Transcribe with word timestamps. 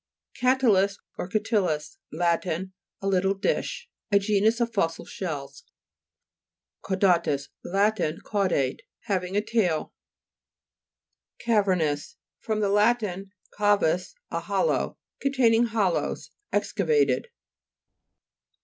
31). 0.41 0.57
CA'TYIUS 0.87 0.97
or 1.19 1.27
CATILLUS 1.27 1.97
Lat. 2.11 2.47
A 2.47 2.73
little 3.07 3.35
dish. 3.35 3.87
A 4.11 4.17
genus 4.17 4.59
of 4.59 4.73
fossil 4.73 5.05
shells 5.05 5.61
(p. 6.83 6.95
74). 6.95 7.19
CAUDA'TUS 7.19 7.49
Lat. 7.65 7.97
Caudate; 8.23 8.79
having 9.01 9.37
a 9.37 9.41
tail. 9.41 9.93
CAVE'RSTOUS 11.45 12.15
fr. 12.39 12.55
lat. 12.55 13.03
cavus, 13.55 14.15
a 14.31 14.39
hol 14.39 14.65
low. 14.69 14.97
Containing 15.19 15.65
hollows; 15.67 16.31
exca 16.51 16.87
vated. 16.87 17.27